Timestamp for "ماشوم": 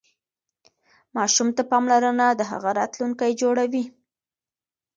1.15-1.49